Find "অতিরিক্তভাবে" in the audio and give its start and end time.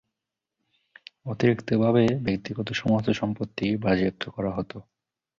1.25-2.03